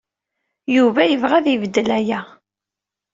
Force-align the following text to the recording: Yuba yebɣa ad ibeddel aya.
Yuba 0.75 1.01
yebɣa 1.05 1.33
ad 1.39 1.47
ibeddel 1.53 1.89
aya. 1.97 2.21